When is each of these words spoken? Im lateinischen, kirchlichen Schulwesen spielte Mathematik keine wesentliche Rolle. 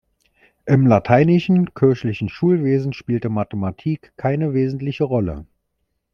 Im 0.65 0.87
lateinischen, 0.87 1.75
kirchlichen 1.75 2.27
Schulwesen 2.27 2.91
spielte 2.91 3.29
Mathematik 3.29 4.13
keine 4.17 4.55
wesentliche 4.55 5.03
Rolle. 5.03 5.45